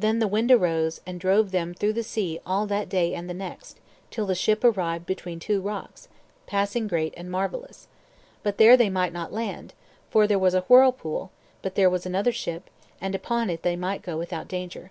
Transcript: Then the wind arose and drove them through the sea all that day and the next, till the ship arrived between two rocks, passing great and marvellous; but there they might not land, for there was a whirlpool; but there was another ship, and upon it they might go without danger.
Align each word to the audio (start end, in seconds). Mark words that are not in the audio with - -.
Then 0.00 0.18
the 0.18 0.26
wind 0.26 0.50
arose 0.50 1.00
and 1.06 1.20
drove 1.20 1.52
them 1.52 1.74
through 1.74 1.92
the 1.92 2.02
sea 2.02 2.40
all 2.44 2.66
that 2.66 2.88
day 2.88 3.14
and 3.14 3.30
the 3.30 3.34
next, 3.34 3.78
till 4.10 4.26
the 4.26 4.34
ship 4.34 4.64
arrived 4.64 5.06
between 5.06 5.38
two 5.38 5.60
rocks, 5.60 6.08
passing 6.44 6.88
great 6.88 7.14
and 7.16 7.30
marvellous; 7.30 7.86
but 8.42 8.58
there 8.58 8.76
they 8.76 8.90
might 8.90 9.12
not 9.12 9.32
land, 9.32 9.74
for 10.10 10.26
there 10.26 10.40
was 10.40 10.54
a 10.54 10.62
whirlpool; 10.62 11.30
but 11.62 11.76
there 11.76 11.88
was 11.88 12.04
another 12.04 12.32
ship, 12.32 12.68
and 13.00 13.14
upon 13.14 13.48
it 13.48 13.62
they 13.62 13.76
might 13.76 14.02
go 14.02 14.18
without 14.18 14.48
danger. 14.48 14.90